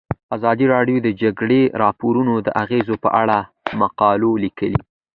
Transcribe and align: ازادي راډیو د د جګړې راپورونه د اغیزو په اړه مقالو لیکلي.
ازادي 0.35 0.65
راډیو 0.73 0.97
د 1.01 1.03
د 1.05 1.09
جګړې 1.21 1.61
راپورونه 1.83 2.33
د 2.41 2.47
اغیزو 2.63 2.95
په 3.03 3.09
اړه 3.21 3.37
مقالو 3.81 4.31
لیکلي. 4.43 4.79